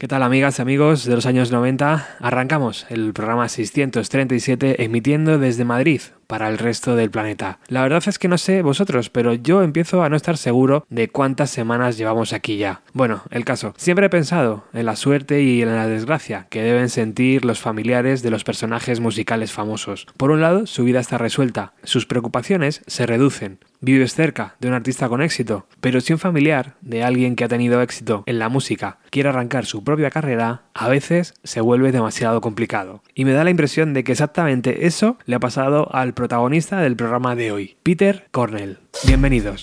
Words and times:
¿Qué 0.00 0.06
tal 0.06 0.22
amigas 0.22 0.60
y 0.60 0.62
amigos 0.62 1.06
de 1.06 1.16
los 1.16 1.26
años 1.26 1.50
90? 1.50 2.18
Arrancamos 2.20 2.86
el 2.88 3.12
programa 3.12 3.48
637 3.48 4.84
emitiendo 4.84 5.40
desde 5.40 5.64
Madrid 5.64 6.00
para 6.28 6.48
el 6.48 6.58
resto 6.58 6.94
del 6.94 7.10
planeta. 7.10 7.58
La 7.66 7.82
verdad 7.82 8.04
es 8.06 8.20
que 8.20 8.28
no 8.28 8.38
sé 8.38 8.62
vosotros, 8.62 9.10
pero 9.10 9.34
yo 9.34 9.64
empiezo 9.64 10.04
a 10.04 10.08
no 10.08 10.14
estar 10.14 10.36
seguro 10.36 10.86
de 10.88 11.08
cuántas 11.08 11.50
semanas 11.50 11.98
llevamos 11.98 12.32
aquí 12.32 12.58
ya. 12.58 12.82
Bueno, 12.92 13.22
el 13.32 13.44
caso. 13.44 13.74
Siempre 13.76 14.06
he 14.06 14.08
pensado 14.10 14.66
en 14.72 14.86
la 14.86 14.94
suerte 14.94 15.42
y 15.42 15.62
en 15.62 15.74
la 15.74 15.88
desgracia 15.88 16.46
que 16.48 16.62
deben 16.62 16.90
sentir 16.90 17.44
los 17.44 17.58
familiares 17.58 18.22
de 18.22 18.30
los 18.30 18.44
personajes 18.44 19.00
musicales 19.00 19.50
famosos. 19.50 20.06
Por 20.16 20.30
un 20.30 20.40
lado, 20.40 20.66
su 20.66 20.84
vida 20.84 21.00
está 21.00 21.18
resuelta, 21.18 21.72
sus 21.82 22.06
preocupaciones 22.06 22.82
se 22.86 23.04
reducen. 23.04 23.58
Vives 23.80 24.12
cerca 24.12 24.56
de 24.58 24.66
un 24.66 24.74
artista 24.74 25.08
con 25.08 25.22
éxito, 25.22 25.66
pero 25.80 26.00
si 26.00 26.12
un 26.12 26.18
familiar 26.18 26.74
de 26.80 27.04
alguien 27.04 27.36
que 27.36 27.44
ha 27.44 27.48
tenido 27.48 27.80
éxito 27.80 28.24
en 28.26 28.40
la 28.40 28.48
música 28.48 28.98
quiere 29.10 29.28
arrancar 29.28 29.66
su 29.66 29.84
propia 29.84 30.10
carrera, 30.10 30.62
a 30.74 30.88
veces 30.88 31.34
se 31.44 31.60
vuelve 31.60 31.92
demasiado 31.92 32.40
complicado. 32.40 33.02
Y 33.14 33.24
me 33.24 33.32
da 33.32 33.44
la 33.44 33.50
impresión 33.50 33.94
de 33.94 34.02
que 34.02 34.12
exactamente 34.12 34.86
eso 34.86 35.16
le 35.26 35.36
ha 35.36 35.40
pasado 35.40 35.94
al 35.94 36.12
protagonista 36.12 36.80
del 36.80 36.96
programa 36.96 37.36
de 37.36 37.52
hoy, 37.52 37.76
Peter 37.84 38.26
Cornell. 38.32 38.78
Bienvenidos. 39.06 39.62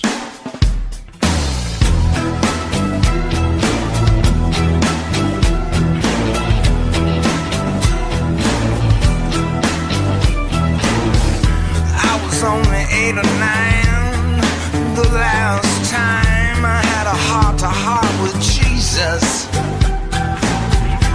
The 14.96 15.08
last 15.12 15.90
time 15.90 16.64
I 16.64 16.80
had 16.80 17.06
a 17.06 17.18
heart 17.28 17.58
to 17.58 17.68
heart 17.68 18.14
with 18.22 18.32
Jesus. 18.40 19.44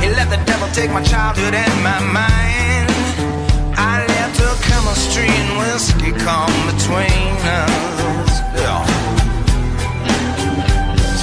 He 0.01 0.07
let 0.13 0.29
the 0.29 0.38
devil 0.45 0.67
take 0.69 0.91
my 0.91 1.01
childhood 1.01 1.55
and 1.55 1.75
my 1.81 1.99
mind. 1.99 2.89
I 3.75 4.05
let 4.05 4.29
the 4.38 4.53
chemistry 4.69 5.25
and 5.25 5.57
whiskey 5.57 6.11
come 6.13 6.53
between 6.69 7.33
us. 7.65 8.31
Yeah. 8.53 8.85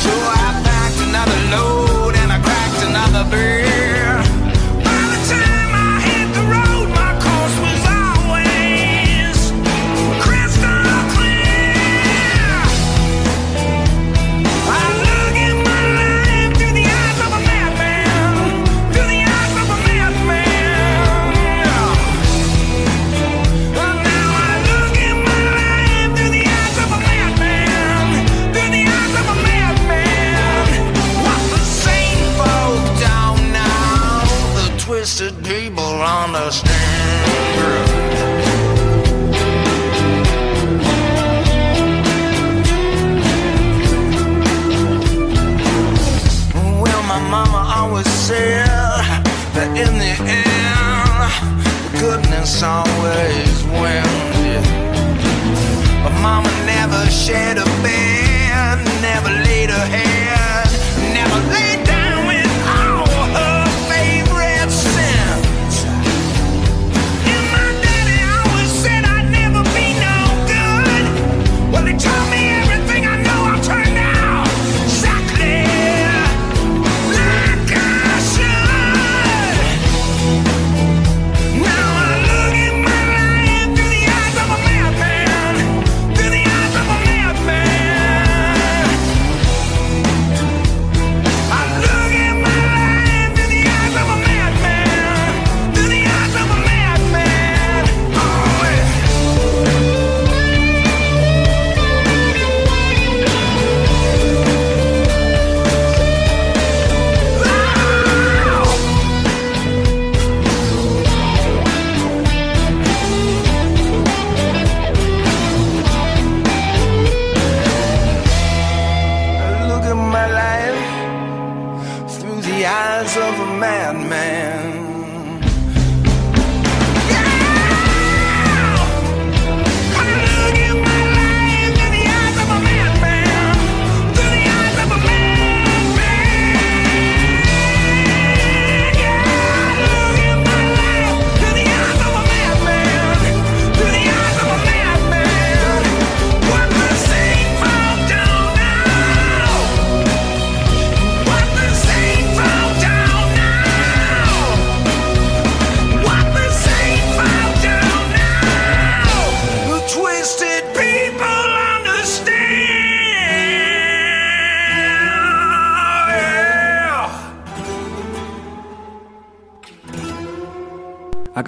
So 0.03 0.13
I 0.43 0.47
packed 0.67 1.01
another 1.09 1.41
load 1.55 2.17
and 2.17 2.33
I 2.33 2.39
cracked 2.43 2.83
another 2.91 3.25
beer. 3.31 3.98
Said 48.29 48.69
that 49.57 49.71
in 49.73 49.93
the 50.05 50.15
end, 50.29 51.33
goodness 51.99 52.63
always 52.63 53.57
wins. 53.81 54.69
But 56.05 56.13
mama 56.21 56.51
never 56.67 57.09
shed 57.09 57.57
a 57.57 57.65
bed, 57.81 58.85
never 59.01 59.33
laid 59.49 59.71
her 59.71 59.87
head, 59.97 60.38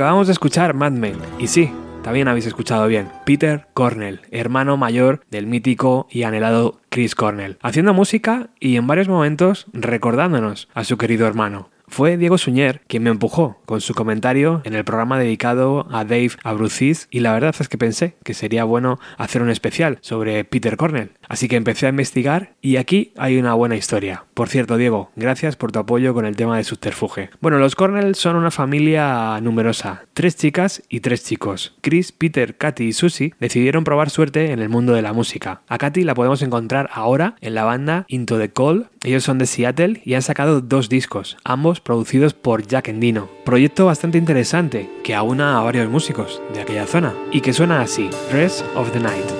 Acabamos 0.00 0.28
de 0.28 0.32
escuchar 0.32 0.72
Mad 0.72 0.92
Men, 0.92 1.18
y 1.38 1.46
sí, 1.46 1.70
también 2.02 2.26
habéis 2.26 2.46
escuchado 2.46 2.86
bien, 2.86 3.10
Peter 3.26 3.66
Cornell, 3.74 4.22
hermano 4.30 4.78
mayor 4.78 5.20
del 5.30 5.46
mítico 5.46 6.06
y 6.10 6.22
anhelado 6.22 6.80
Chris 6.88 7.14
Cornell, 7.14 7.58
haciendo 7.60 7.92
música 7.92 8.48
y 8.58 8.76
en 8.76 8.86
varios 8.86 9.08
momentos 9.08 9.66
recordándonos 9.74 10.70
a 10.72 10.84
su 10.84 10.96
querido 10.96 11.26
hermano. 11.26 11.68
Fue 11.90 12.16
Diego 12.16 12.38
Suñer 12.38 12.82
quien 12.86 13.02
me 13.02 13.10
empujó 13.10 13.58
con 13.66 13.80
su 13.80 13.94
comentario 13.94 14.62
en 14.64 14.74
el 14.74 14.84
programa 14.84 15.18
dedicado 15.18 15.88
a 15.90 16.04
Dave 16.04 16.30
Abruzzes 16.44 17.08
y 17.10 17.18
la 17.18 17.32
verdad 17.32 17.54
es 17.58 17.68
que 17.68 17.78
pensé 17.78 18.14
que 18.22 18.32
sería 18.32 18.62
bueno 18.62 19.00
hacer 19.18 19.42
un 19.42 19.50
especial 19.50 19.98
sobre 20.00 20.44
Peter 20.44 20.76
Cornell. 20.76 21.10
Así 21.28 21.48
que 21.48 21.56
empecé 21.56 21.86
a 21.86 21.90
investigar 21.90 22.54
y 22.62 22.76
aquí 22.76 23.12
hay 23.16 23.38
una 23.38 23.54
buena 23.54 23.74
historia. 23.74 24.24
Por 24.34 24.48
cierto, 24.48 24.76
Diego, 24.76 25.10
gracias 25.16 25.56
por 25.56 25.72
tu 25.72 25.80
apoyo 25.80 26.14
con 26.14 26.26
el 26.26 26.36
tema 26.36 26.56
de 26.56 26.64
subterfuge. 26.64 27.30
Bueno, 27.40 27.58
los 27.58 27.74
Cornell 27.74 28.14
son 28.14 28.36
una 28.36 28.52
familia 28.52 29.40
numerosa, 29.40 30.04
tres 30.14 30.36
chicas 30.36 30.82
y 30.88 31.00
tres 31.00 31.24
chicos. 31.24 31.76
Chris, 31.80 32.12
Peter, 32.12 32.56
Katy 32.56 32.84
y 32.84 32.92
Susie 32.92 33.34
decidieron 33.40 33.82
probar 33.82 34.10
suerte 34.10 34.52
en 34.52 34.60
el 34.60 34.68
mundo 34.68 34.94
de 34.94 35.02
la 35.02 35.12
música. 35.12 35.62
A 35.66 35.76
Katy 35.76 36.04
la 36.04 36.14
podemos 36.14 36.40
encontrar 36.42 36.88
ahora 36.92 37.34
en 37.40 37.54
la 37.54 37.64
banda 37.64 38.04
Into 38.06 38.38
the 38.38 38.52
Call. 38.52 38.88
Ellos 39.02 39.24
son 39.24 39.38
de 39.38 39.46
Seattle 39.46 40.02
y 40.04 40.14
han 40.14 40.22
sacado 40.22 40.60
dos 40.60 40.88
discos, 40.88 41.36
ambos 41.42 41.79
producidos 41.80 42.34
por 42.34 42.66
Jack 42.66 42.88
Endino. 42.88 43.28
Proyecto 43.44 43.86
bastante 43.86 44.18
interesante 44.18 44.90
que 45.02 45.14
aúna 45.14 45.58
a 45.58 45.62
varios 45.62 45.88
músicos 45.88 46.40
de 46.54 46.60
aquella 46.60 46.86
zona 46.86 47.14
y 47.32 47.40
que 47.40 47.52
suena 47.52 47.80
así: 47.80 48.10
Rest 48.32 48.64
of 48.76 48.90
the 48.92 49.00
Night. 49.00 49.39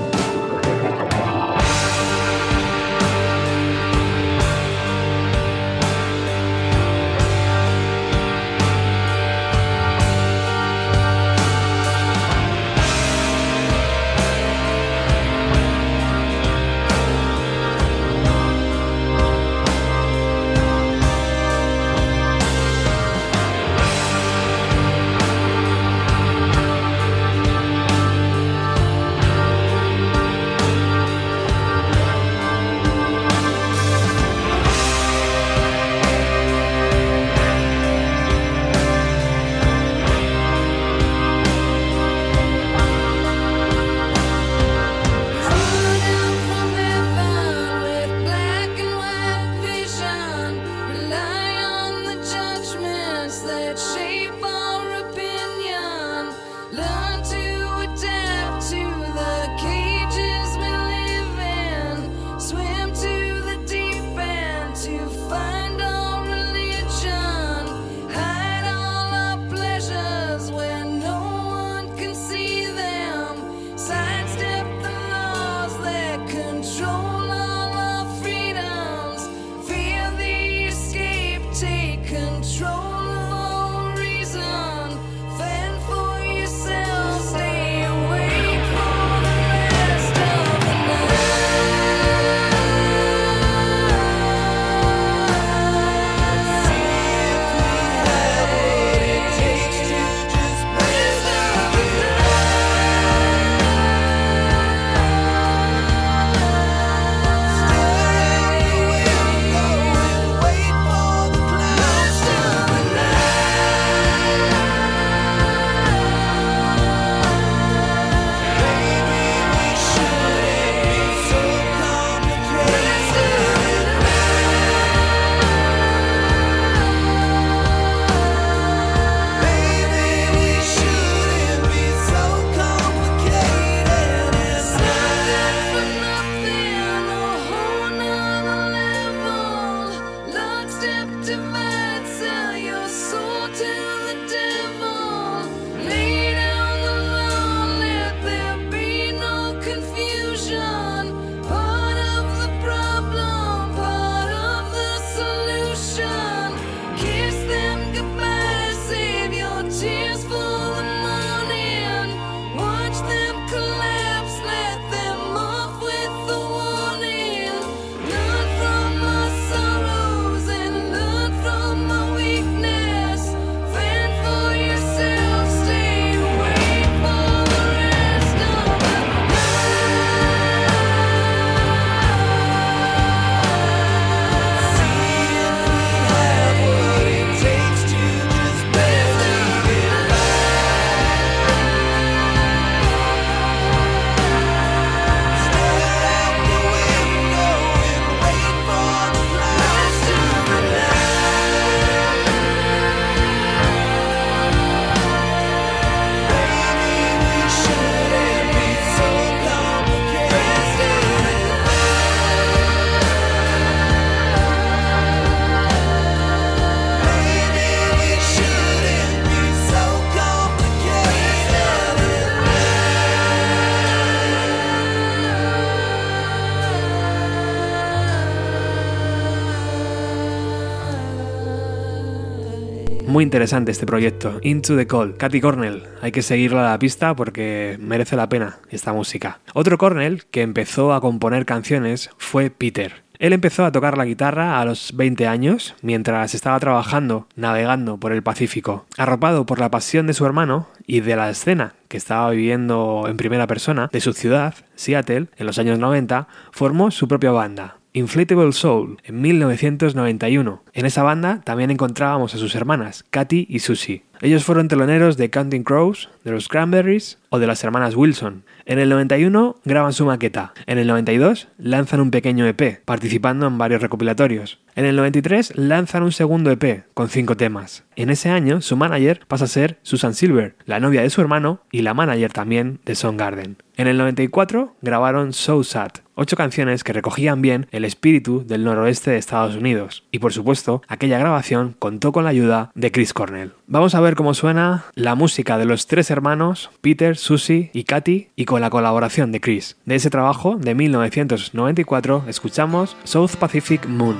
Interesante 233.22 233.70
este 233.70 233.86
proyecto, 233.86 234.38
Into 234.42 234.76
the 234.76 234.86
Call. 234.86 235.16
Katy 235.16 235.40
Cornell, 235.40 235.82
hay 236.00 236.10
que 236.10 236.22
seguirla 236.22 236.66
a 236.66 236.70
la 236.70 236.78
pista 236.78 237.14
porque 237.14 237.76
merece 237.78 238.16
la 238.16 238.28
pena 238.28 238.58
esta 238.70 238.92
música. 238.92 239.40
Otro 239.52 239.76
Cornell 239.76 240.24
que 240.30 240.42
empezó 240.42 240.94
a 240.94 241.00
componer 241.00 241.44
canciones 241.44 242.10
fue 242.16 242.50
Peter. 242.50 243.02
Él 243.18 243.34
empezó 243.34 243.66
a 243.66 243.72
tocar 243.72 243.98
la 243.98 244.06
guitarra 244.06 244.60
a 244.60 244.64
los 244.64 244.96
20 244.96 245.26
años, 245.26 245.74
mientras 245.82 246.34
estaba 246.34 246.58
trabajando, 246.58 247.26
navegando 247.36 247.98
por 247.98 248.12
el 248.12 248.22
Pacífico. 248.22 248.86
Arropado 248.96 249.44
por 249.44 249.60
la 249.60 249.70
pasión 249.70 250.06
de 250.06 250.14
su 250.14 250.24
hermano 250.24 250.68
y 250.86 251.00
de 251.00 251.16
la 251.16 251.28
escena 251.28 251.74
que 251.88 251.98
estaba 251.98 252.30
viviendo 252.30 253.04
en 253.06 253.18
primera 253.18 253.46
persona 253.46 253.90
de 253.92 254.00
su 254.00 254.14
ciudad, 254.14 254.54
Seattle, 254.74 255.26
en 255.36 255.46
los 255.46 255.58
años 255.58 255.78
90, 255.78 256.28
formó 256.50 256.90
su 256.90 257.08
propia 257.08 257.32
banda, 257.32 257.76
Inflatable 257.92 258.52
Soul, 258.52 258.98
en 259.04 259.20
1991. 259.20 260.62
En 260.72 260.86
esa 260.86 261.02
banda 261.02 261.40
también 261.44 261.72
encontrábamos 261.72 262.34
a 262.34 262.38
sus 262.38 262.54
hermanas, 262.54 263.04
Katy 263.10 263.46
y 263.48 263.58
Susie. 263.58 264.04
Ellos 264.22 264.44
fueron 264.44 264.68
teloneros 264.68 265.16
de 265.16 265.30
Counting 265.30 265.62
Crows, 265.62 266.10
de 266.24 266.30
los 266.32 266.48
Cranberries 266.48 267.18
o 267.30 267.38
de 267.38 267.46
las 267.46 267.64
hermanas 267.64 267.94
Wilson. 267.94 268.44
En 268.66 268.78
el 268.78 268.90
91 268.90 269.56
graban 269.64 269.94
su 269.94 270.04
maqueta. 270.04 270.52
En 270.66 270.76
el 270.76 270.86
92 270.86 271.48
lanzan 271.58 272.00
un 272.00 272.10
pequeño 272.10 272.46
EP, 272.46 272.84
participando 272.84 273.46
en 273.46 273.56
varios 273.56 273.80
recopilatorios. 273.80 274.60
En 274.76 274.84
el 274.84 274.96
93 274.96 275.56
lanzan 275.56 276.02
un 276.02 276.12
segundo 276.12 276.50
EP, 276.50 276.84
con 276.92 277.08
cinco 277.08 277.36
temas. 277.36 277.84
En 277.96 278.10
ese 278.10 278.28
año, 278.28 278.60
su 278.60 278.76
manager 278.76 279.22
pasa 279.26 279.46
a 279.46 279.48
ser 279.48 279.78
Susan 279.82 280.14
Silver, 280.14 280.54
la 280.66 280.80
novia 280.80 281.00
de 281.00 281.10
su 281.10 281.20
hermano 281.20 281.60
y 281.72 281.82
la 281.82 281.94
manager 281.94 282.32
también 282.32 282.80
de 282.84 282.96
Garden. 283.16 283.56
En 283.76 283.86
el 283.86 283.96
94 283.96 284.76
grabaron 284.82 285.32
So 285.32 285.64
Sad, 285.64 285.92
ocho 286.14 286.36
canciones 286.36 286.84
que 286.84 286.92
recogían 286.92 287.40
bien 287.40 287.66
el 287.70 287.86
espíritu 287.86 288.44
del 288.46 288.64
noroeste 288.64 289.10
de 289.10 289.16
Estados 289.16 289.56
Unidos. 289.56 290.04
Y 290.10 290.18
por 290.18 290.34
supuesto, 290.34 290.82
aquella 290.86 291.18
grabación 291.18 291.74
contó 291.78 292.12
con 292.12 292.24
la 292.24 292.30
ayuda 292.30 292.70
de 292.74 292.92
Chris 292.92 293.14
Cornell. 293.14 293.52
Vamos 293.72 293.94
a 293.94 294.00
ver 294.00 294.16
cómo 294.16 294.34
suena 294.34 294.86
la 294.96 295.14
música 295.14 295.56
de 295.56 295.64
los 295.64 295.86
tres 295.86 296.10
hermanos, 296.10 296.70
Peter, 296.80 297.16
Susie 297.16 297.70
y 297.72 297.84
Katy, 297.84 298.30
y 298.34 298.44
con 298.44 298.60
la 298.60 298.68
colaboración 298.68 299.30
de 299.30 299.40
Chris. 299.40 299.76
De 299.84 299.94
ese 299.94 300.10
trabajo, 300.10 300.56
de 300.56 300.74
1994, 300.74 302.24
escuchamos 302.26 302.96
South 303.04 303.36
Pacific 303.38 303.86
Moon. 303.86 304.16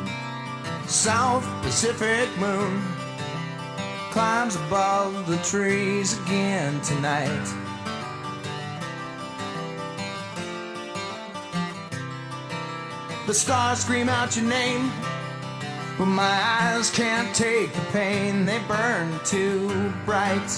South 0.87 1.43
Pacific 1.65 2.29
moon 2.39 2.81
climbs 4.13 4.55
above 4.69 5.27
the 5.27 5.37
trees 5.43 6.17
again 6.27 6.81
tonight. 6.83 7.29
The 13.27 13.35
stars 13.35 13.81
scream 13.81 14.09
out 14.09 14.37
your 14.37 14.47
name, 14.47 14.93
but 16.01 16.07
my 16.07 16.41
eyes 16.63 16.89
can't 16.89 17.37
take 17.37 17.71
the 17.75 17.81
pain, 17.93 18.47
they 18.47 18.59
burn 18.61 19.21
too 19.23 19.93
bright. 20.07 20.49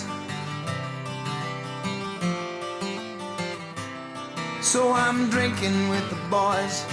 So 4.61 4.93
I'm 4.93 5.29
drinking 5.31 5.89
with 5.89 6.09
the 6.11 6.21
boys. 6.31 6.87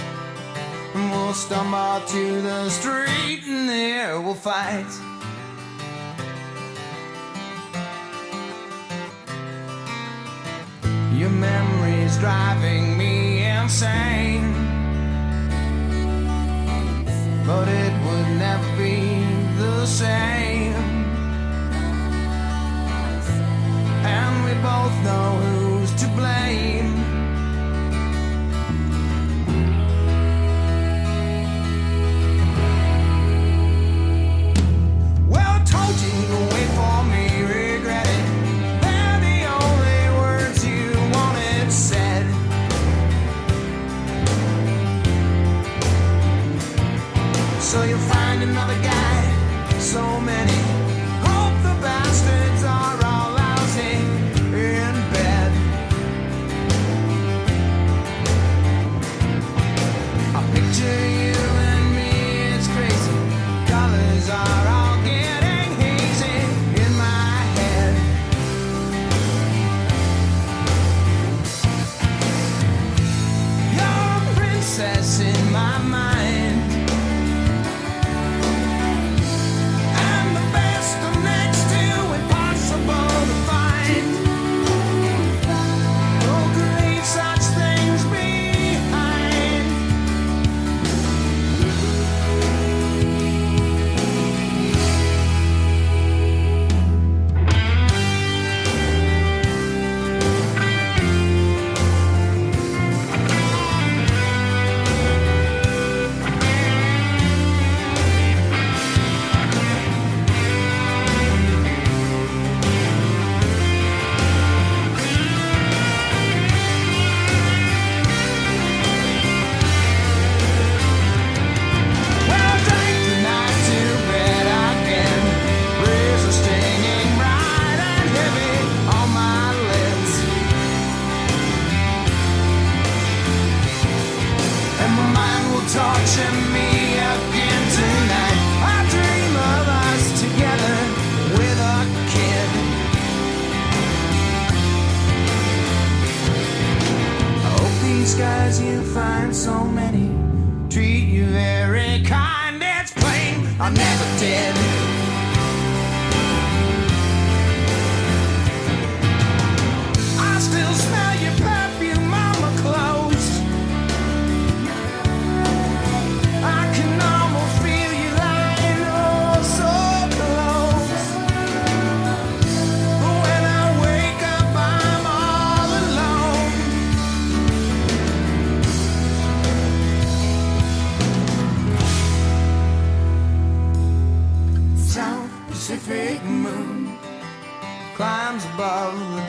And 0.94 1.12
we'll 1.12 1.32
stumble 1.32 2.04
to 2.08 2.42
the 2.42 2.68
street 2.70 3.44
and 3.46 3.68
there 3.68 4.20
we'll 4.20 4.34
fight. 4.34 4.90
Your 11.14 11.30
memory's 11.30 12.18
driving 12.18 12.98
me 12.98 13.44
insane. 13.44 14.79
But 17.50 17.66
it 17.66 17.92
would 18.04 18.28
never 18.38 18.68
be 18.76 19.24
the 19.58 19.84
same. 19.84 20.72
And 24.16 24.34
we 24.44 24.52
both 24.62 24.94
know 25.02 25.30
who's 25.42 25.92
to 26.00 26.06
blame. 26.14 26.99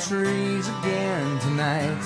Trees 0.08 0.67
again 0.79 1.39
tonight. 1.39 2.01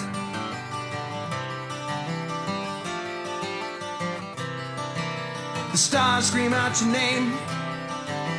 The 5.72 5.78
stars 5.78 6.26
scream 6.26 6.54
out 6.54 6.80
your 6.82 6.92
name 6.92 7.32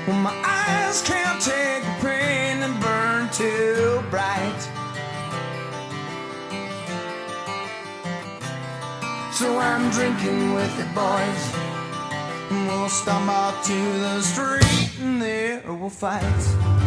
when 0.07 0.19
my 0.23 0.35
eyes 0.45 1.01
can't 1.03 1.41
take 1.41 1.83
the 1.85 2.07
pain 2.07 2.63
and 2.63 2.79
burn 2.83 3.31
too 3.31 4.03
bright. 4.11 4.61
So 9.33 9.59
I'm 9.59 9.91
drinking 9.91 10.55
with 10.55 10.77
the 10.77 10.85
boys. 10.95 11.67
And 12.51 12.69
we'll 12.69 12.89
stumble 12.89 13.53
to 13.65 13.99
the 13.99 14.21
street 14.21 15.01
and 15.01 15.21
there 15.21 15.63
we'll 15.67 15.89
fight. 15.89 16.86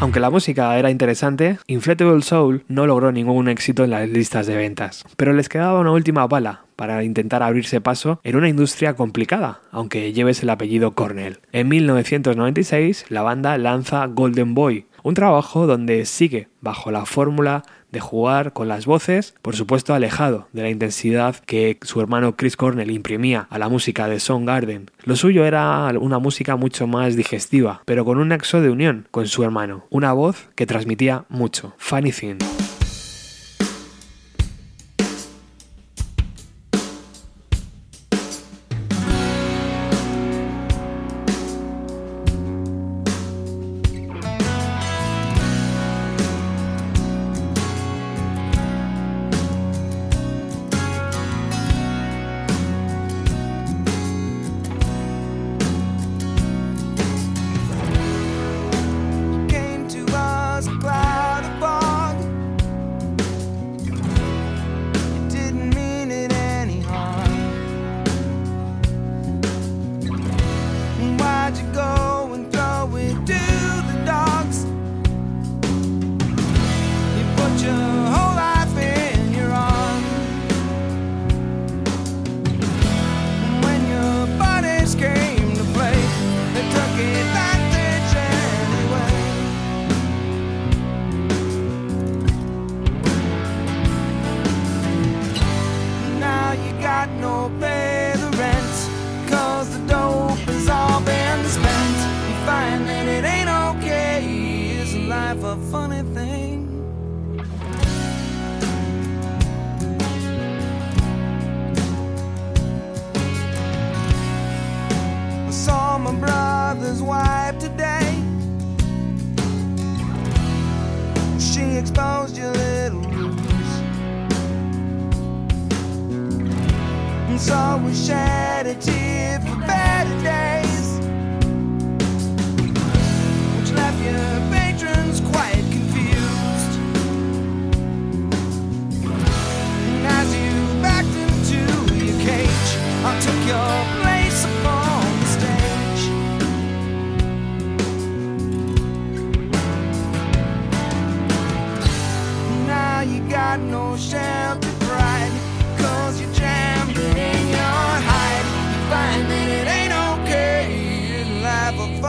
Aunque 0.00 0.20
la 0.20 0.30
música 0.30 0.78
era 0.78 0.92
interesante, 0.92 1.58
Inflatable 1.66 2.22
Soul 2.22 2.62
no 2.68 2.86
logró 2.86 3.10
ningún 3.10 3.48
éxito 3.48 3.82
en 3.82 3.90
las 3.90 4.08
listas 4.08 4.46
de 4.46 4.54
ventas. 4.54 5.04
Pero 5.16 5.32
les 5.32 5.48
quedaba 5.48 5.80
una 5.80 5.90
última 5.90 6.24
bala 6.28 6.62
para 6.76 7.02
intentar 7.02 7.42
abrirse 7.42 7.80
paso 7.80 8.20
en 8.22 8.36
una 8.36 8.48
industria 8.48 8.94
complicada, 8.94 9.60
aunque 9.72 10.12
lleves 10.12 10.40
el 10.44 10.50
apellido 10.50 10.92
Cornell. 10.92 11.40
En 11.50 11.68
1996, 11.68 13.06
la 13.08 13.22
banda 13.22 13.58
lanza 13.58 14.06
Golden 14.06 14.54
Boy, 14.54 14.86
un 15.08 15.14
trabajo 15.14 15.66
donde 15.66 16.04
sigue 16.04 16.48
bajo 16.60 16.90
la 16.90 17.06
fórmula 17.06 17.62
de 17.90 17.98
jugar 17.98 18.52
con 18.52 18.68
las 18.68 18.84
voces, 18.84 19.34
por 19.40 19.56
supuesto 19.56 19.94
alejado 19.94 20.48
de 20.52 20.60
la 20.60 20.68
intensidad 20.68 21.36
que 21.36 21.78
su 21.80 22.02
hermano 22.02 22.36
Chris 22.36 22.58
Cornell 22.58 22.90
imprimía 22.90 23.46
a 23.48 23.58
la 23.58 23.70
música 23.70 24.06
de 24.06 24.20
Garden. 24.28 24.90
Lo 25.04 25.16
suyo 25.16 25.46
era 25.46 25.90
una 25.98 26.18
música 26.18 26.56
mucho 26.56 26.86
más 26.86 27.16
digestiva, 27.16 27.80
pero 27.86 28.04
con 28.04 28.18
un 28.18 28.28
nexo 28.28 28.60
de 28.60 28.68
unión 28.68 29.08
con 29.10 29.26
su 29.26 29.42
hermano, 29.42 29.86
una 29.88 30.12
voz 30.12 30.50
que 30.54 30.66
transmitía 30.66 31.24
mucho. 31.30 31.72
Funny 31.78 32.12
Thing. 32.12 32.67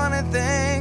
La 0.10 0.79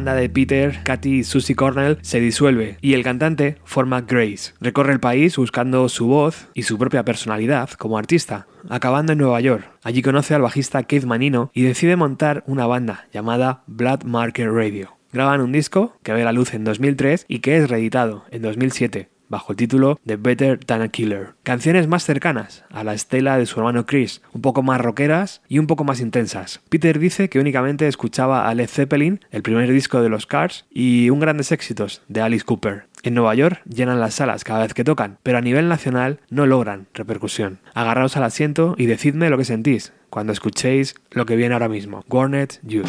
banda 0.00 0.14
de 0.14 0.30
Peter, 0.30 0.78
Katy 0.82 1.18
y 1.18 1.24
Susie 1.24 1.54
Cornell 1.54 1.98
se 2.00 2.20
disuelve 2.20 2.78
y 2.80 2.94
el 2.94 3.02
cantante 3.02 3.58
forma 3.64 4.00
Grace. 4.00 4.54
Recorre 4.58 4.94
el 4.94 4.98
país 4.98 5.36
buscando 5.36 5.86
su 5.90 6.06
voz 6.06 6.48
y 6.54 6.62
su 6.62 6.78
propia 6.78 7.04
personalidad 7.04 7.68
como 7.72 7.98
artista, 7.98 8.46
acabando 8.70 9.12
en 9.12 9.18
Nueva 9.18 9.42
York. 9.42 9.70
Allí 9.82 10.00
conoce 10.00 10.34
al 10.34 10.40
bajista 10.40 10.82
Keith 10.84 11.04
Manino 11.04 11.50
y 11.52 11.64
decide 11.64 11.96
montar 11.96 12.44
una 12.46 12.66
banda 12.66 13.08
llamada 13.12 13.62
Blood 13.66 14.04
Market 14.04 14.48
Radio. 14.50 14.96
Graban 15.12 15.42
un 15.42 15.52
disco 15.52 15.98
que 16.02 16.14
ve 16.14 16.24
la 16.24 16.32
luz 16.32 16.54
en 16.54 16.64
2003 16.64 17.26
y 17.28 17.40
que 17.40 17.58
es 17.58 17.68
reeditado 17.68 18.24
en 18.30 18.40
2007 18.40 19.10
bajo 19.30 19.52
el 19.52 19.56
título 19.56 19.98
The 20.04 20.16
Better 20.16 20.58
Than 20.58 20.82
a 20.82 20.88
Killer. 20.88 21.34
Canciones 21.42 21.88
más 21.88 22.04
cercanas 22.04 22.64
a 22.70 22.84
la 22.84 22.92
estela 22.92 23.38
de 23.38 23.46
su 23.46 23.58
hermano 23.58 23.86
Chris, 23.86 24.20
un 24.34 24.42
poco 24.42 24.62
más 24.62 24.80
rockeras 24.80 25.40
y 25.48 25.58
un 25.58 25.66
poco 25.66 25.84
más 25.84 26.00
intensas. 26.00 26.60
Peter 26.68 26.98
dice 26.98 27.30
que 27.30 27.38
únicamente 27.38 27.88
escuchaba 27.88 28.48
a 28.48 28.54
Led 28.54 28.68
Zeppelin, 28.68 29.20
el 29.30 29.42
primer 29.42 29.72
disco 29.72 30.02
de 30.02 30.10
los 30.10 30.26
Cars, 30.26 30.66
y 30.70 31.08
un 31.08 31.20
grandes 31.20 31.52
éxitos 31.52 32.02
de 32.08 32.20
Alice 32.20 32.44
Cooper. 32.44 32.90
En 33.02 33.14
Nueva 33.14 33.34
York 33.34 33.62
llenan 33.64 34.00
las 34.00 34.14
salas 34.14 34.44
cada 34.44 34.60
vez 34.60 34.74
que 34.74 34.84
tocan, 34.84 35.18
pero 35.22 35.38
a 35.38 35.40
nivel 35.40 35.68
nacional 35.68 36.20
no 36.28 36.44
logran 36.44 36.88
repercusión. 36.92 37.60
Agarraos 37.72 38.16
al 38.18 38.24
asiento 38.24 38.74
y 38.76 38.86
decidme 38.86 39.30
lo 39.30 39.38
que 39.38 39.44
sentís 39.44 39.94
cuando 40.10 40.32
escuchéis 40.32 40.96
lo 41.12 41.24
que 41.24 41.36
viene 41.36 41.54
ahora 41.54 41.68
mismo. 41.68 42.04
Gornet 42.08 42.60
Youth. 42.62 42.88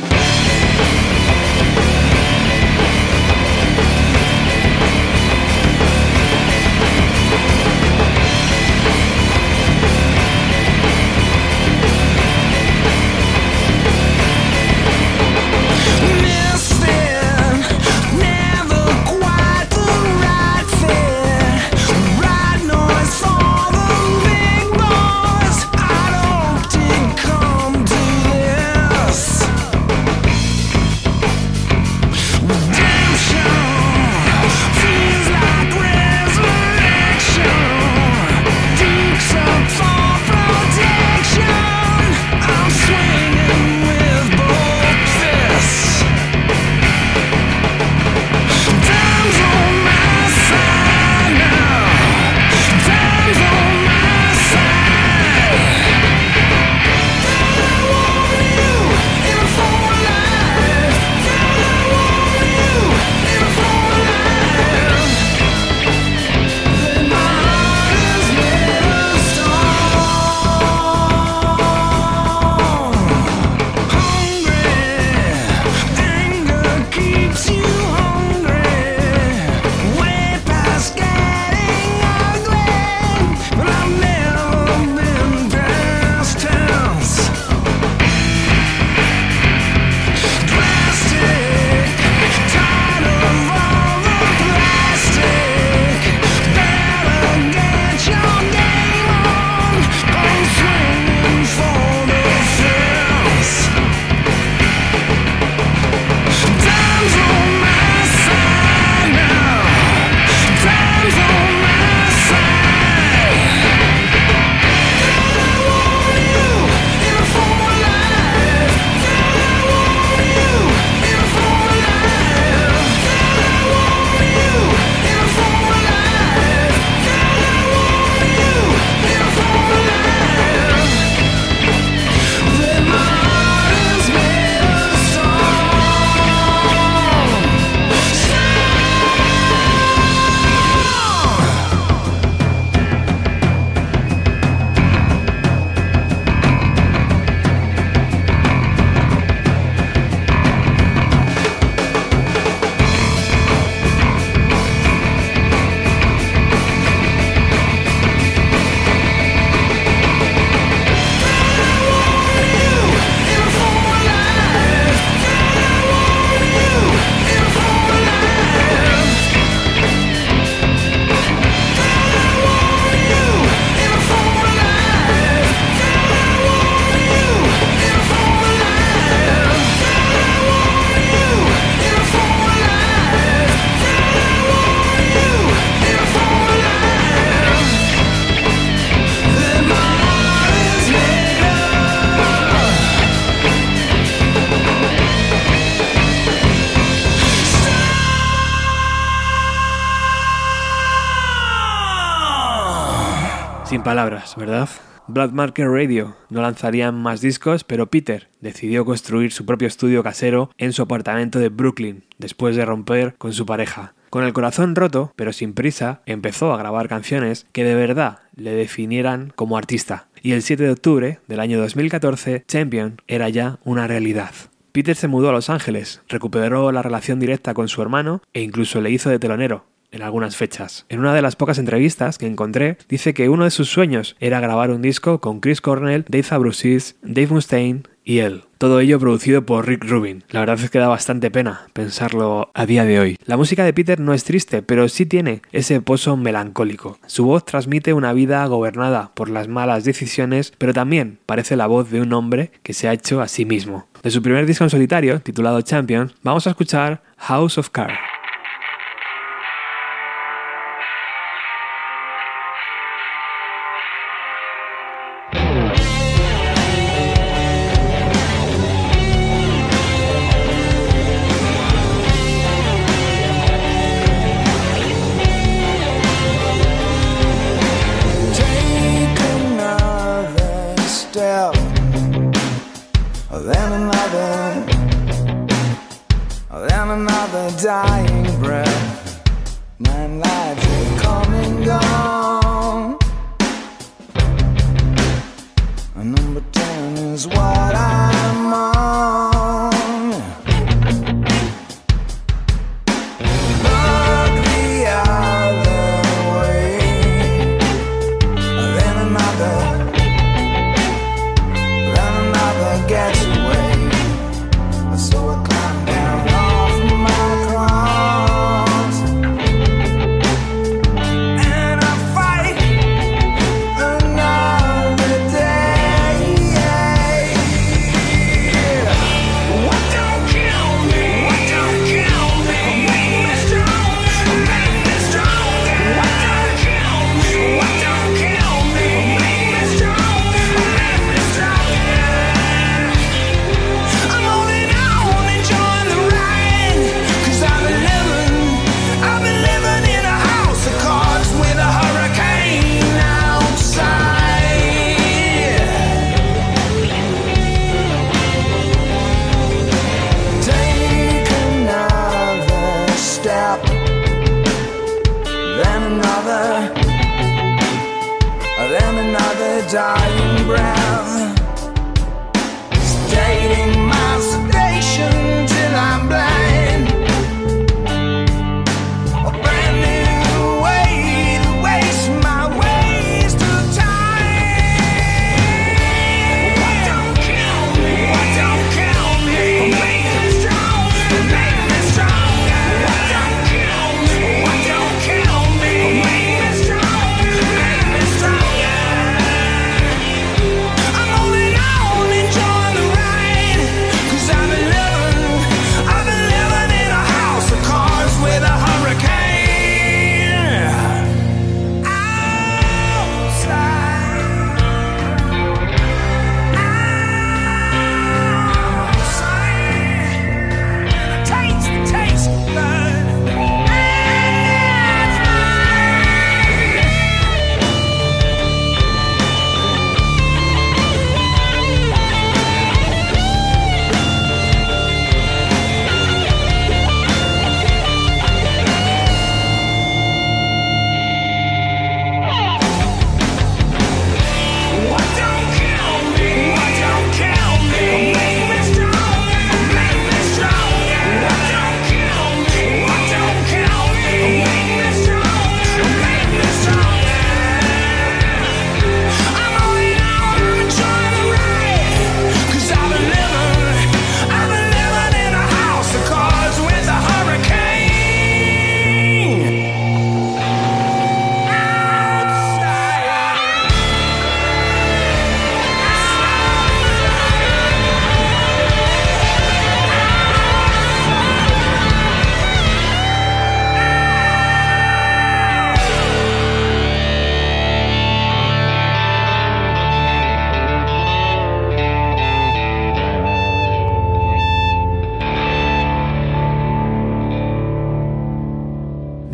Palabras, 203.84 204.36
¿verdad? 204.36 204.70
Black 205.08 205.32
Market 205.32 205.66
Radio 205.68 206.16
no 206.30 206.42
lanzarían 206.42 206.96
más 206.96 207.22
discos, 207.22 207.64
pero 207.64 207.88
Peter 207.88 208.30
decidió 208.40 208.86
construir 208.86 209.32
su 209.32 209.46
propio 209.46 209.68
estudio 209.68 210.04
casero 210.04 210.52
en 210.58 210.74
su 210.74 210.84
apartamento 210.84 211.40
de 211.40 211.50
Brooklyn, 211.50 212.04
después 212.18 212.56
de 212.56 212.66
romper 212.66 213.16
con 213.18 213.34
su 213.34 213.46
pareja. 213.46 213.94
Con 214.10 214.24
el 214.24 214.34
corazón 214.34 214.76
roto, 214.76 215.14
pero 215.16 215.34
sin 215.34 215.54
prisa, 215.54 216.02
empezó 216.06 216.54
a 216.54 216.58
grabar 216.58 216.88
canciones 216.88 217.48
que 217.52 217.64
de 217.64 217.76
verdad 217.76 218.20
le 218.36 218.52
definieran 218.52 219.32
como 219.36 219.58
artista. 219.58 220.08
Y 220.22 220.34
el 220.34 220.44
7 220.44 220.64
de 220.64 220.72
octubre 220.72 221.20
del 221.28 221.40
año 221.40 221.60
2014, 221.60 222.44
Champion 222.48 223.02
era 223.08 223.30
ya 223.30 223.58
una 223.64 223.88
realidad. 223.88 224.32
Peter 224.72 224.96
se 224.96 225.08
mudó 225.08 225.30
a 225.30 225.34
Los 225.34 225.50
Ángeles, 225.50 226.02
recuperó 226.08 226.72
la 226.72 226.82
relación 226.82 227.20
directa 227.20 227.54
con 227.54 227.68
su 227.68 227.82
hermano 227.82 228.22
e 228.34 228.42
incluso 228.42 228.80
le 228.80 228.92
hizo 228.92 229.10
de 229.10 229.20
telonero, 229.20 229.66
en 229.92 230.02
algunas 230.02 230.36
fechas. 230.36 230.86
En 230.90 231.00
una 231.00 231.14
de 231.14 231.22
las 231.22 231.36
pocas 231.36 231.58
entrevistas 231.58 232.18
que 232.18 232.28
encontré, 232.28 232.78
dice 232.90 233.14
que 233.14 233.30
uno 233.30 233.44
de 233.44 233.52
sus 233.52 233.70
sueños 233.70 234.16
era 234.20 234.40
grabar 234.40 234.72
un 234.72 234.82
disco 234.82 235.20
con 235.20 235.40
Chris 235.40 235.62
Cornell, 235.62 236.06
Dave 236.08 236.26
Abruzzese, 236.32 236.96
Dave 237.02 237.28
Mustaine 237.28 237.84
y 238.04 238.20
él. 238.20 238.44
Todo 238.58 238.80
ello 238.80 239.00
producido 239.00 239.46
por 239.46 239.68
Rick 239.68 239.84
Rubin. 239.84 240.24
La 240.30 240.40
verdad 240.42 240.60
es 240.60 240.70
que 240.70 240.80
da 240.80 240.88
bastante 240.88 241.32
pena 241.32 241.68
pensarlo 241.74 242.52
a 242.54 242.66
día 242.66 242.84
de 242.86 243.00
hoy. 243.00 243.18
La 243.26 243.38
música 243.38 243.64
de 243.64 243.74
Peter 243.74 244.00
no 244.00 244.14
es 244.14 244.24
triste, 244.24 244.62
pero 244.62 244.88
sí 244.88 245.06
tiene 245.06 245.42
ese 245.52 245.82
pozo 245.82 246.18
melancólico. 246.18 247.00
Su 247.08 247.26
voz 247.26 247.46
transmite 247.46 247.94
una 247.94 248.14
vida 248.14 248.46
gobernada 248.46 249.12
por 249.16 249.30
las 249.30 249.48
malas 249.48 249.84
decisiones, 249.84 250.54
pero 250.58 250.74
también 250.74 251.20
parece 251.26 251.56
la 251.56 251.68
voz 251.68 251.90
de 251.90 252.02
un 252.02 252.14
hombre 252.14 252.52
que 252.64 252.74
se 252.74 252.88
ha 252.88 252.94
hecho 252.94 253.22
a 253.22 253.28
sí 253.28 253.46
mismo. 253.46 253.88
De 254.04 254.12
su 254.12 254.22
primer 254.22 254.46
disco 254.46 254.64
en 254.64 254.70
solitario, 254.70 255.22
titulado 255.22 255.62
Champion, 255.62 256.12
vamos 256.24 256.48
a 256.48 256.52
escuchar 256.52 257.04
House 257.18 257.58
of 257.58 257.70
Cards. 257.70 258.11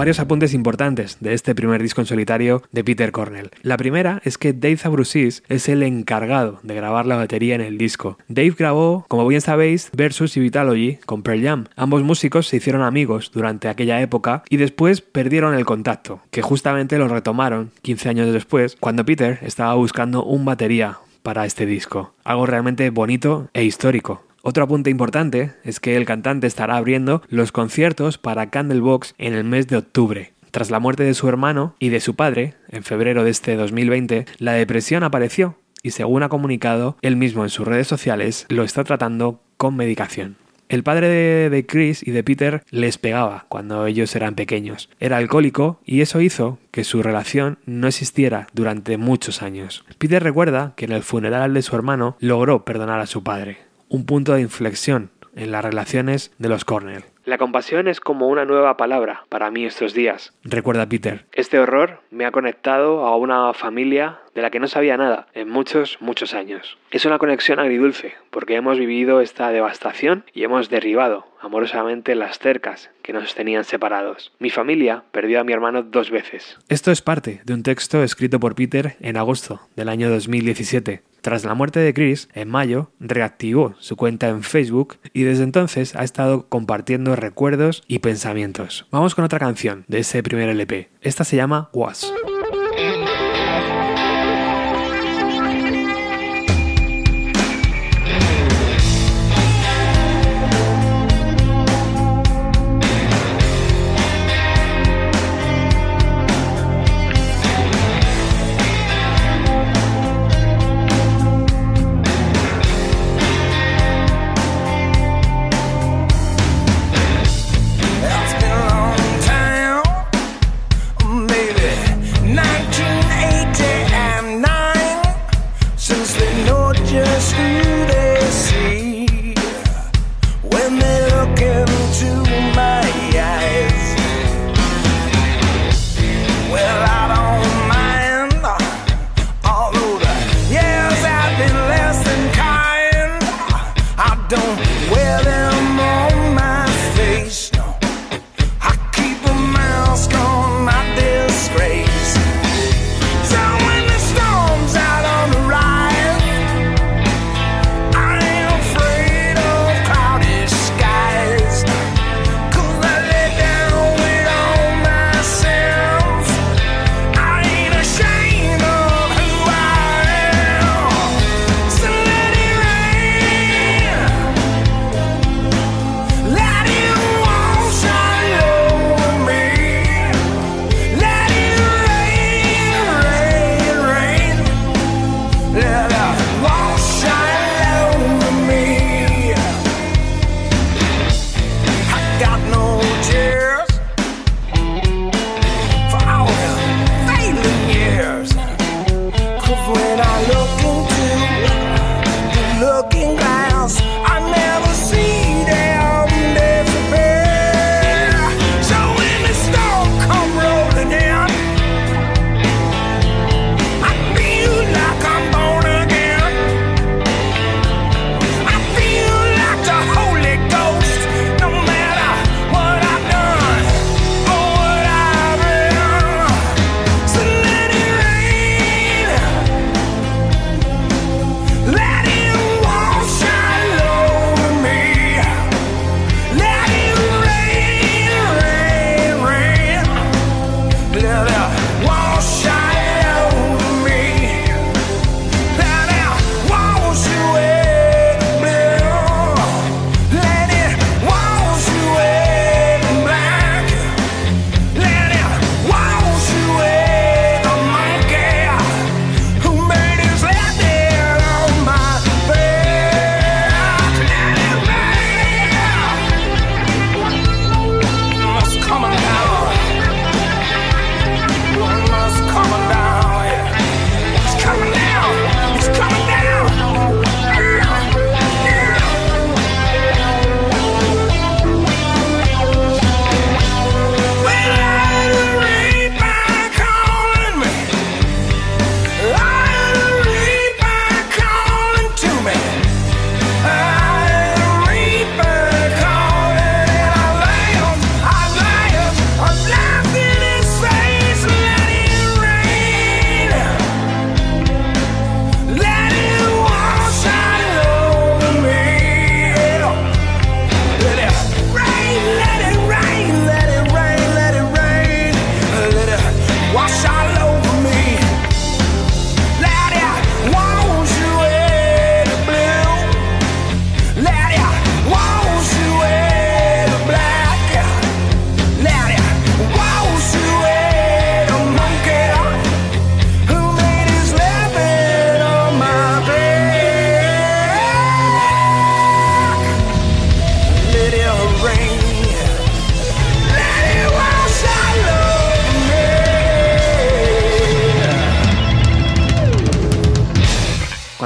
Varios 0.07 0.21
apuntes 0.21 0.53
importantes 0.53 1.17
de 1.19 1.33
este 1.33 1.53
primer 1.53 1.83
disco 1.83 1.99
en 1.99 2.07
solitario 2.07 2.63
de 2.71 2.81
Peter 2.85 3.11
Cornell. 3.11 3.51
La 3.61 3.75
primera 3.75 4.21
es 4.23 4.37
que 4.37 4.53
Dave 4.53 4.77
Zabrusis 4.77 5.43
es 5.49 5.67
el 5.67 5.83
encargado 5.83 6.61
de 6.63 6.75
grabar 6.75 7.05
la 7.05 7.17
batería 7.17 7.55
en 7.55 7.59
el 7.59 7.77
disco. 7.77 8.17
Dave 8.29 8.55
grabó, 8.57 9.05
como 9.09 9.27
bien 9.27 9.41
sabéis, 9.41 9.89
Versus 9.91 10.37
y 10.37 10.39
Vitalogy 10.39 10.97
con 11.05 11.23
Pearl 11.23 11.43
Jam. 11.43 11.65
Ambos 11.75 12.03
músicos 12.03 12.47
se 12.47 12.55
hicieron 12.55 12.83
amigos 12.83 13.31
durante 13.33 13.67
aquella 13.67 13.99
época 13.99 14.43
y 14.49 14.55
después 14.55 15.01
perdieron 15.01 15.53
el 15.53 15.65
contacto, 15.65 16.21
que 16.31 16.41
justamente 16.41 16.97
lo 16.97 17.09
retomaron 17.09 17.71
15 17.81 18.07
años 18.07 18.31
después, 18.31 18.77
cuando 18.79 19.03
Peter 19.03 19.39
estaba 19.41 19.73
buscando 19.73 20.23
un 20.23 20.45
batería 20.45 20.99
para 21.21 21.45
este 21.45 21.65
disco. 21.65 22.13
Algo 22.23 22.45
realmente 22.45 22.89
bonito 22.91 23.49
e 23.53 23.65
histórico. 23.65 24.26
Otro 24.49 24.63
apunte 24.63 24.89
importante 24.89 25.51
es 25.65 25.81
que 25.81 25.97
el 25.97 26.05
cantante 26.05 26.47
estará 26.47 26.77
abriendo 26.77 27.21
los 27.27 27.51
conciertos 27.51 28.17
para 28.17 28.49
Candlebox 28.49 29.13
en 29.17 29.33
el 29.33 29.43
mes 29.43 29.67
de 29.67 29.75
octubre. 29.75 30.31
Tras 30.51 30.71
la 30.71 30.79
muerte 30.79 31.03
de 31.03 31.15
su 31.15 31.27
hermano 31.27 31.75
y 31.79 31.89
de 31.89 31.99
su 31.99 32.15
padre, 32.15 32.53
en 32.69 32.83
febrero 32.83 33.25
de 33.25 33.31
este 33.31 33.57
2020, 33.57 34.23
la 34.37 34.53
depresión 34.53 35.03
apareció 35.03 35.57
y 35.83 35.91
según 35.91 36.23
ha 36.23 36.29
comunicado 36.29 36.95
él 37.01 37.17
mismo 37.17 37.43
en 37.43 37.49
sus 37.49 37.67
redes 37.67 37.87
sociales, 37.87 38.45
lo 38.47 38.63
está 38.63 38.85
tratando 38.85 39.41
con 39.57 39.75
medicación. 39.75 40.37
El 40.69 40.81
padre 40.81 41.49
de, 41.49 41.65
Chris 41.65 42.01
y 42.07 42.11
de 42.11 42.23
Peter 42.23 42.63
les 42.69 42.97
pegaba 42.97 43.47
cuando 43.49 43.85
ellos 43.85 44.15
eran 44.15 44.35
pequeños. 44.35 44.89
Era 45.01 45.17
alcohólico 45.17 45.81
y 45.85 45.99
eso 45.99 46.21
hizo 46.21 46.57
que 46.71 46.85
su 46.85 47.03
relación 47.03 47.59
no 47.65 47.89
existiera 47.89 48.47
durante 48.53 48.95
muchos 48.95 49.41
años. 49.41 49.83
Peter 49.97 50.23
recuerda 50.23 50.71
que 50.77 50.85
en 50.85 50.93
el 50.93 51.03
funeral 51.03 51.53
de 51.53 51.61
su 51.61 51.75
hermano 51.75 52.15
logró 52.21 52.63
perdonar 52.63 53.01
a 53.01 53.07
su 53.07 53.23
padre. 53.23 53.66
Un 53.89 54.05
punto 54.05 54.33
de 54.33 54.41
inflexión 54.41 55.11
en 55.35 55.51
las 55.51 55.63
relaciones 55.63 56.33
de 56.39 56.49
los 56.49 56.65
Cornell. 56.65 57.05
La 57.23 57.37
compasión 57.37 57.87
es 57.87 57.99
como 57.99 58.27
una 58.27 58.45
nueva 58.45 58.77
palabra 58.77 59.25
para 59.29 59.51
mí 59.51 59.65
estos 59.65 59.93
días, 59.93 60.33
recuerda 60.43 60.87
Peter. 60.87 61.25
Este 61.33 61.59
horror 61.59 62.01
me 62.09 62.25
ha 62.25 62.31
conectado 62.31 63.05
a 63.05 63.17
una 63.17 63.53
familia 63.53 64.19
de 64.37 64.43
la 64.43 64.51
que 64.51 64.59
no 64.59 64.67
sabía 64.67 64.97
nada 64.97 65.25
en 65.33 65.49
muchos, 65.49 65.97
muchos 65.99 66.35
años. 66.35 66.77
Es 66.91 67.05
una 67.05 67.17
conexión 67.17 67.57
agridulce, 67.57 68.13
porque 68.29 68.53
hemos 68.53 68.77
vivido 68.77 69.19
esta 69.19 69.49
devastación 69.49 70.25
y 70.31 70.43
hemos 70.43 70.69
derribado 70.69 71.25
amorosamente 71.41 72.13
las 72.13 72.37
cercas 72.37 72.91
que 73.01 73.13
nos 73.13 73.33
tenían 73.33 73.63
separados. 73.63 74.31
Mi 74.37 74.51
familia 74.51 75.03
perdió 75.11 75.39
a 75.39 75.43
mi 75.43 75.53
hermano 75.53 75.81
dos 75.81 76.11
veces. 76.11 76.59
Esto 76.69 76.91
es 76.91 77.01
parte 77.01 77.41
de 77.45 77.53
un 77.55 77.63
texto 77.63 78.03
escrito 78.03 78.39
por 78.39 78.53
Peter 78.53 78.95
en 78.99 79.17
agosto 79.17 79.59
del 79.75 79.89
año 79.89 80.07
2017. 80.11 81.01
Tras 81.21 81.43
la 81.43 81.55
muerte 81.55 81.79
de 81.79 81.95
Chris, 81.95 82.29
en 82.35 82.47
mayo, 82.47 82.91
reactivó 82.99 83.73
su 83.79 83.95
cuenta 83.95 84.29
en 84.29 84.43
Facebook 84.43 84.97
y 85.13 85.23
desde 85.23 85.45
entonces 85.45 85.95
ha 85.95 86.03
estado 86.03 86.47
compartiendo 86.47 87.15
recuerdos 87.15 87.83
y 87.87 87.99
pensamientos. 87.99 88.85
Vamos 88.91 89.15
con 89.15 89.25
otra 89.25 89.39
canción 89.39 89.83
de 89.87 89.99
ese 89.99 90.21
primer 90.21 90.49
LP. 90.49 90.89
Esta 91.01 91.23
se 91.23 91.37
llama 91.37 91.71
Was. 91.73 92.13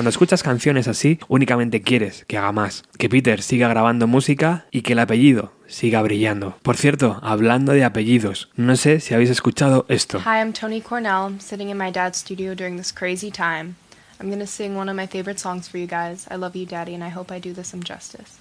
Cuando 0.02 0.10
escuchas 0.10 0.42
canciones 0.42 0.88
así, 0.88 1.20
únicamente 1.28 1.84
quieres 1.84 2.26
que 2.26 2.36
haga 2.36 2.52
más, 2.52 2.86
que 2.98 3.08
Peter 3.08 3.44
siga 3.44 3.68
grabando 3.68 4.08
música 4.08 4.66
y 4.72 4.82
que 4.82 4.94
el 4.94 5.00
apellido 5.00 5.52
siga 5.68 6.02
brillando. 6.02 6.58
Por 6.64 6.76
cierto, 6.76 7.20
hablando 7.22 7.72
de 7.72 7.84
apellidos, 7.84 8.50
no 8.56 8.76
sé 8.78 9.00
si 9.00 9.14
habéis 9.14 9.30
escuchado 9.30 9.86
esto. 9.90 10.18
Hi, 10.18 10.40
I'm 10.42 10.54
Tony 10.54 10.82
Cornell, 10.82 11.40
sitting 11.40 11.70
in 11.70 11.78
my 11.78 11.92
dad's 11.92 12.18
studio 12.18 12.56
during 12.56 12.78
this 12.78 12.92
crazy 12.92 13.30
time. 13.30 13.76
I'm 14.20 14.32
gonna 14.32 14.48
sing 14.48 14.76
one 14.76 14.90
of 14.90 14.96
my 14.96 15.06
favorite 15.06 15.40
songs 15.40 15.70
for 15.70 15.78
you 15.78 15.86
guys. 15.86 16.26
I 16.32 16.38
love 16.38 16.56
you, 16.56 16.66
Daddy, 16.66 16.96
and 16.96 17.04
I 17.04 17.12
hope 17.16 17.32
I 17.32 17.40
do 17.40 17.54
this 17.54 17.68
some 17.68 17.84
justice. 17.84 18.40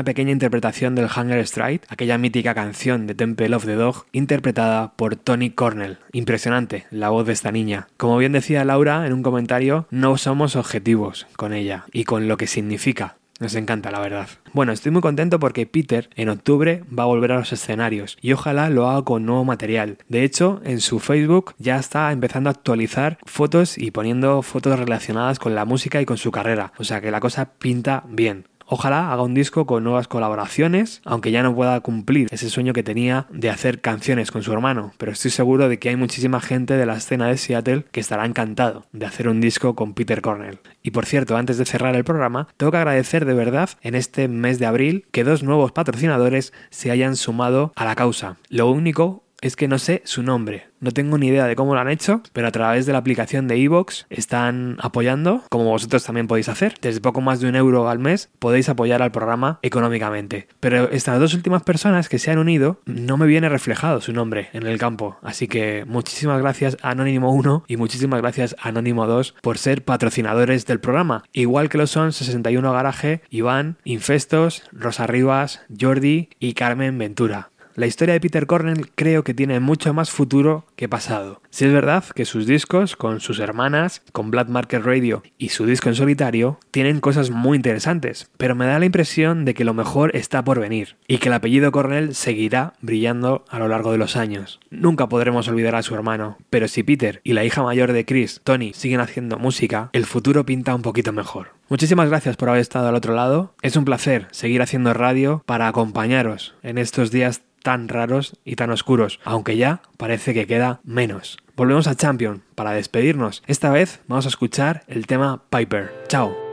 Una 0.00 0.04
pequeña 0.04 0.32
interpretación 0.32 0.94
del 0.94 1.10
Hunger 1.14 1.40
Strike, 1.40 1.84
aquella 1.90 2.16
mítica 2.16 2.54
canción 2.54 3.06
de 3.06 3.14
Temple 3.14 3.54
of 3.54 3.66
the 3.66 3.74
Dog, 3.74 4.06
interpretada 4.12 4.94
por 4.96 5.14
Tony 5.16 5.50
Cornell. 5.50 5.98
Impresionante 6.12 6.86
la 6.90 7.10
voz 7.10 7.26
de 7.26 7.34
esta 7.34 7.52
niña. 7.52 7.88
Como 7.98 8.16
bien 8.16 8.32
decía 8.32 8.64
Laura 8.64 9.06
en 9.06 9.12
un 9.12 9.22
comentario, 9.22 9.86
no 9.90 10.16
somos 10.16 10.56
objetivos 10.56 11.26
con 11.36 11.52
ella 11.52 11.84
y 11.92 12.04
con 12.04 12.28
lo 12.28 12.38
que 12.38 12.46
significa. 12.46 13.18
Nos 13.40 13.54
encanta, 13.54 13.90
la 13.90 14.00
verdad. 14.00 14.28
Bueno, 14.54 14.72
estoy 14.72 14.90
muy 14.90 15.02
contento 15.02 15.38
porque 15.38 15.66
Peter 15.66 16.08
en 16.14 16.30
octubre 16.30 16.82
va 16.98 17.02
a 17.02 17.06
volver 17.06 17.32
a 17.32 17.38
los 17.38 17.52
escenarios 17.52 18.16
y 18.22 18.32
ojalá 18.32 18.70
lo 18.70 18.88
haga 18.88 19.02
con 19.02 19.26
nuevo 19.26 19.44
material. 19.44 19.98
De 20.08 20.24
hecho, 20.24 20.62
en 20.64 20.80
su 20.80 20.98
Facebook 20.98 21.54
ya 21.58 21.76
está 21.76 22.10
empezando 22.10 22.48
a 22.48 22.52
actualizar 22.52 23.18
fotos 23.26 23.76
y 23.76 23.90
poniendo 23.90 24.40
fotos 24.40 24.78
relacionadas 24.78 25.38
con 25.38 25.54
la 25.54 25.66
música 25.66 26.00
y 26.00 26.06
con 26.06 26.16
su 26.16 26.30
carrera. 26.30 26.72
O 26.78 26.84
sea 26.84 27.02
que 27.02 27.10
la 27.10 27.20
cosa 27.20 27.52
pinta 27.58 28.04
bien. 28.08 28.44
Ojalá 28.72 29.12
haga 29.12 29.24
un 29.24 29.34
disco 29.34 29.66
con 29.66 29.82
nuevas 29.82 30.06
colaboraciones, 30.06 31.02
aunque 31.04 31.32
ya 31.32 31.42
no 31.42 31.56
pueda 31.56 31.80
cumplir 31.80 32.28
ese 32.30 32.48
sueño 32.48 32.72
que 32.72 32.84
tenía 32.84 33.26
de 33.28 33.50
hacer 33.50 33.80
canciones 33.80 34.30
con 34.30 34.44
su 34.44 34.52
hermano, 34.52 34.92
pero 34.96 35.10
estoy 35.10 35.32
seguro 35.32 35.68
de 35.68 35.80
que 35.80 35.88
hay 35.88 35.96
muchísima 35.96 36.40
gente 36.40 36.74
de 36.74 36.86
la 36.86 36.96
escena 36.96 37.26
de 37.26 37.36
Seattle 37.36 37.84
que 37.90 37.98
estará 37.98 38.24
encantado 38.24 38.86
de 38.92 39.06
hacer 39.06 39.26
un 39.26 39.40
disco 39.40 39.74
con 39.74 39.94
Peter 39.94 40.22
Cornell. 40.22 40.60
Y 40.84 40.92
por 40.92 41.04
cierto, 41.04 41.36
antes 41.36 41.58
de 41.58 41.64
cerrar 41.64 41.96
el 41.96 42.04
programa, 42.04 42.46
tengo 42.56 42.70
que 42.70 42.78
agradecer 42.78 43.24
de 43.24 43.34
verdad 43.34 43.70
en 43.82 43.96
este 43.96 44.28
mes 44.28 44.60
de 44.60 44.66
abril 44.66 45.04
que 45.10 45.24
dos 45.24 45.42
nuevos 45.42 45.72
patrocinadores 45.72 46.52
se 46.70 46.92
hayan 46.92 47.16
sumado 47.16 47.72
a 47.74 47.84
la 47.84 47.96
causa. 47.96 48.36
Lo 48.50 48.70
único 48.70 49.24
es 49.40 49.56
que 49.56 49.68
no 49.68 49.78
sé 49.78 50.02
su 50.04 50.22
nombre. 50.22 50.70
No 50.80 50.92
tengo 50.92 51.18
ni 51.18 51.26
idea 51.26 51.46
de 51.46 51.56
cómo 51.56 51.74
lo 51.74 51.80
han 51.80 51.90
hecho, 51.90 52.22
pero 52.32 52.48
a 52.48 52.52
través 52.52 52.86
de 52.86 52.92
la 52.92 52.98
aplicación 52.98 53.46
de 53.46 53.56
Evox 53.56 54.06
están 54.08 54.78
apoyando, 54.80 55.42
como 55.50 55.64
vosotros 55.64 56.04
también 56.04 56.26
podéis 56.26 56.48
hacer. 56.48 56.74
Desde 56.80 57.02
poco 57.02 57.20
más 57.20 57.40
de 57.40 57.48
un 57.48 57.56
euro 57.56 57.88
al 57.90 57.98
mes 57.98 58.30
podéis 58.38 58.70
apoyar 58.70 59.02
al 59.02 59.12
programa 59.12 59.58
económicamente. 59.60 60.48
Pero 60.58 60.90
estas 60.90 61.20
dos 61.20 61.34
últimas 61.34 61.62
personas 61.62 62.08
que 62.08 62.18
se 62.18 62.30
han 62.30 62.38
unido, 62.38 62.80
no 62.86 63.18
me 63.18 63.26
viene 63.26 63.50
reflejado 63.50 64.00
su 64.00 64.14
nombre 64.14 64.48
en 64.54 64.66
el 64.66 64.78
campo. 64.78 65.18
Así 65.22 65.48
que 65.48 65.84
muchísimas 65.86 66.40
gracias 66.40 66.78
a 66.80 66.90
Anónimo 66.90 67.30
1 67.34 67.64
y 67.68 67.76
muchísimas 67.76 68.22
gracias 68.22 68.56
a 68.58 68.68
Anónimo 68.68 69.06
2 69.06 69.34
por 69.42 69.58
ser 69.58 69.84
patrocinadores 69.84 70.64
del 70.64 70.80
programa. 70.80 71.24
Igual 71.32 71.68
que 71.68 71.76
lo 71.76 71.86
son 71.86 72.14
61 72.14 72.72
Garaje, 72.72 73.20
Iván, 73.28 73.76
Infestos, 73.84 74.62
Rosa 74.72 75.06
Rivas, 75.06 75.60
Jordi 75.78 76.30
y 76.38 76.54
Carmen 76.54 76.96
Ventura. 76.96 77.49
La 77.76 77.86
historia 77.86 78.14
de 78.14 78.20
Peter 78.20 78.46
Cornell 78.46 78.90
creo 78.94 79.24
que 79.24 79.34
tiene 79.34 79.60
mucho 79.60 79.94
más 79.94 80.10
futuro 80.10 80.66
que 80.76 80.88
pasado. 80.88 81.40
Si 81.50 81.64
es 81.64 81.72
verdad 81.72 82.04
que 82.14 82.24
sus 82.24 82.46
discos, 82.46 82.96
con 82.96 83.20
sus 83.20 83.38
hermanas, 83.38 84.02
con 84.12 84.30
Black 84.30 84.48
Market 84.48 84.82
Radio 84.82 85.22
y 85.38 85.50
su 85.50 85.66
disco 85.66 85.88
en 85.88 85.94
solitario, 85.94 86.58
tienen 86.70 87.00
cosas 87.00 87.30
muy 87.30 87.56
interesantes, 87.56 88.30
pero 88.36 88.54
me 88.54 88.66
da 88.66 88.78
la 88.78 88.86
impresión 88.86 89.44
de 89.44 89.54
que 89.54 89.64
lo 89.64 89.74
mejor 89.74 90.14
está 90.16 90.44
por 90.44 90.60
venir 90.60 90.96
y 91.06 91.18
que 91.18 91.28
el 91.28 91.34
apellido 91.34 91.72
Cornell 91.72 92.14
seguirá 92.14 92.74
brillando 92.80 93.44
a 93.48 93.58
lo 93.58 93.68
largo 93.68 93.92
de 93.92 93.98
los 93.98 94.16
años. 94.16 94.60
Nunca 94.70 95.08
podremos 95.08 95.48
olvidar 95.48 95.74
a 95.76 95.82
su 95.82 95.94
hermano, 95.94 96.38
pero 96.50 96.68
si 96.68 96.82
Peter 96.82 97.20
y 97.24 97.32
la 97.32 97.44
hija 97.44 97.62
mayor 97.62 97.92
de 97.92 98.04
Chris, 98.04 98.40
Tony, 98.44 98.72
siguen 98.74 99.00
haciendo 99.00 99.38
música, 99.38 99.90
el 99.92 100.06
futuro 100.06 100.44
pinta 100.44 100.74
un 100.74 100.82
poquito 100.82 101.12
mejor. 101.12 101.60
Muchísimas 101.68 102.08
gracias 102.08 102.36
por 102.36 102.48
haber 102.48 102.62
estado 102.62 102.88
al 102.88 102.96
otro 102.96 103.14
lado. 103.14 103.54
Es 103.62 103.76
un 103.76 103.84
placer 103.84 104.26
seguir 104.32 104.60
haciendo 104.60 104.92
radio 104.92 105.44
para 105.46 105.68
acompañaros 105.68 106.56
en 106.64 106.78
estos 106.78 107.12
días 107.12 107.42
tan 107.62 107.88
raros 107.88 108.36
y 108.44 108.56
tan 108.56 108.70
oscuros, 108.70 109.20
aunque 109.24 109.56
ya 109.56 109.82
parece 109.96 110.34
que 110.34 110.46
queda 110.46 110.80
menos. 110.84 111.38
Volvemos 111.56 111.86
a 111.86 111.94
Champion 111.94 112.42
para 112.54 112.72
despedirnos. 112.72 113.42
Esta 113.46 113.70
vez 113.70 114.00
vamos 114.08 114.26
a 114.26 114.30
escuchar 114.30 114.82
el 114.88 115.06
tema 115.06 115.42
Piper. 115.50 115.92
Chao. 116.08 116.49